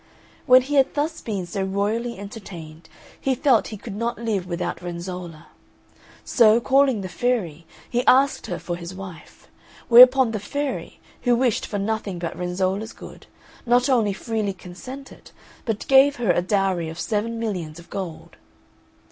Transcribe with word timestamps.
When 0.47 0.63
he 0.63 0.77
had 0.77 0.95
thus 0.95 1.21
been 1.21 1.45
so 1.45 1.61
royally 1.61 2.17
entertained, 2.17 2.89
he 3.19 3.35
felt 3.35 3.67
he 3.67 3.77
could 3.77 3.95
not 3.95 4.17
live 4.17 4.47
without 4.47 4.81
Renzolla; 4.81 5.49
so, 6.25 6.59
calling 6.59 7.01
the 7.01 7.07
fairy, 7.07 7.67
he 7.87 8.03
asked 8.07 8.47
her 8.47 8.57
for 8.57 8.75
his 8.77 8.95
wife. 8.95 9.47
Whereupon 9.89 10.31
the 10.31 10.39
fairy, 10.39 10.99
who 11.21 11.35
wished 11.35 11.67
for 11.67 11.77
nothing 11.77 12.17
but 12.17 12.35
Renzolla's 12.35 12.93
good, 12.93 13.27
not 13.63 13.89
only 13.89 14.11
freely 14.11 14.53
consented, 14.53 15.29
but 15.65 15.87
gave 15.87 16.15
her 16.15 16.31
a 16.31 16.41
dowry 16.41 16.89
of 16.89 16.99
seven 16.99 17.37
millions 17.37 17.77
of 17.77 17.91
gold. 17.91 18.37